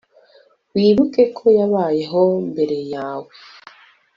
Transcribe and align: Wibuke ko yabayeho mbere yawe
Wibuke 0.75 1.23
ko 1.37 1.45
yabayeho 1.59 2.21
mbere 2.51 2.77
yawe 2.93 3.31